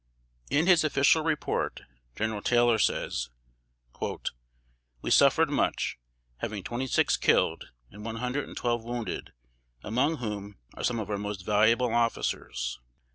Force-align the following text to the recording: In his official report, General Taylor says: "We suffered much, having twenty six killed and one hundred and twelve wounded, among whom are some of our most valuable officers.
In 0.49 0.65
his 0.65 0.83
official 0.83 1.23
report, 1.23 1.81
General 2.15 2.41
Taylor 2.41 2.79
says: 2.79 3.29
"We 4.99 5.11
suffered 5.11 5.51
much, 5.51 5.99
having 6.37 6.63
twenty 6.63 6.87
six 6.87 7.15
killed 7.17 7.69
and 7.91 8.03
one 8.03 8.15
hundred 8.15 8.47
and 8.47 8.57
twelve 8.57 8.83
wounded, 8.83 9.31
among 9.83 10.15
whom 10.17 10.57
are 10.73 10.83
some 10.83 10.99
of 10.99 11.11
our 11.11 11.19
most 11.19 11.45
valuable 11.45 11.93
officers. 11.93 12.79